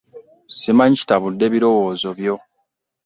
Simanyi 0.57 0.95
kitabude 1.01 1.45
birowoozo 1.53 2.09
byo. 2.19 2.35